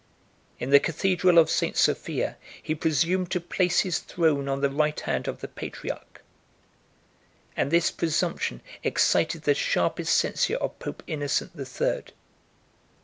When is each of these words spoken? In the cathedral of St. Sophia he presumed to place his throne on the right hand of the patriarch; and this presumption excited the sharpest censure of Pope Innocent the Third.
In 0.57 0.71
the 0.71 0.79
cathedral 0.79 1.37
of 1.37 1.51
St. 1.51 1.77
Sophia 1.77 2.35
he 2.59 2.73
presumed 2.73 3.29
to 3.29 3.39
place 3.39 3.81
his 3.81 3.99
throne 3.99 4.47
on 4.49 4.61
the 4.61 4.69
right 4.71 4.99
hand 4.99 5.27
of 5.27 5.41
the 5.41 5.47
patriarch; 5.47 6.23
and 7.55 7.69
this 7.69 7.91
presumption 7.91 8.61
excited 8.81 9.43
the 9.43 9.53
sharpest 9.53 10.17
censure 10.17 10.57
of 10.57 10.79
Pope 10.79 11.03
Innocent 11.05 11.55
the 11.55 11.65
Third. 11.67 12.13